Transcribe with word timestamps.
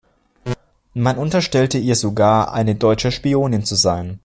Man 0.95 1.19
unterstellte 1.19 1.77
ihr 1.77 1.95
sogar, 1.95 2.51
eine 2.53 2.73
deutsche 2.73 3.11
Spionin 3.11 3.65
zu 3.65 3.75
sein. 3.75 4.19